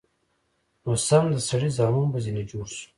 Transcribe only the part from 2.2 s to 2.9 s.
ځنې جوړ سو.